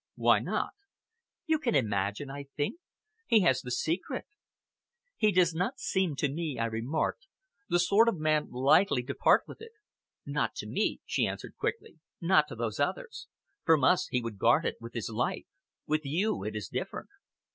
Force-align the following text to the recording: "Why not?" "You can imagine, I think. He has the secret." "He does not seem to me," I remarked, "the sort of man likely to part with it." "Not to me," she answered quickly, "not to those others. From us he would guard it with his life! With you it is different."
"Why 0.15 0.39
not?" 0.39 0.71
"You 1.45 1.59
can 1.59 1.75
imagine, 1.75 2.31
I 2.31 2.45
think. 2.57 2.79
He 3.27 3.41
has 3.41 3.61
the 3.61 3.69
secret." 3.69 4.25
"He 5.15 5.31
does 5.31 5.53
not 5.53 5.77
seem 5.77 6.15
to 6.15 6.27
me," 6.27 6.57
I 6.57 6.65
remarked, 6.65 7.27
"the 7.69 7.77
sort 7.77 8.07
of 8.09 8.17
man 8.17 8.49
likely 8.49 9.03
to 9.03 9.13
part 9.13 9.43
with 9.45 9.61
it." 9.61 9.73
"Not 10.25 10.55
to 10.55 10.65
me," 10.65 11.01
she 11.05 11.27
answered 11.27 11.55
quickly, 11.55 11.99
"not 12.19 12.47
to 12.47 12.55
those 12.55 12.79
others. 12.79 13.27
From 13.63 13.83
us 13.83 14.07
he 14.07 14.21
would 14.23 14.39
guard 14.39 14.65
it 14.65 14.77
with 14.81 14.95
his 14.95 15.07
life! 15.11 15.45
With 15.85 16.01
you 16.03 16.43
it 16.45 16.55
is 16.55 16.67
different." 16.67 17.09